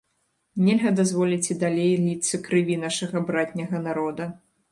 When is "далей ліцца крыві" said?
1.65-2.79